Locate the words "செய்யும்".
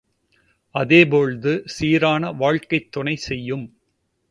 3.15-3.65